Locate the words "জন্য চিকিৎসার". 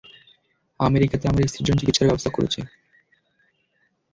1.67-2.07